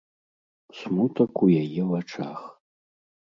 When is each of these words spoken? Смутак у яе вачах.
Смутак 0.77 1.33
у 1.47 1.51
яе 1.63 1.83
вачах. 1.91 2.39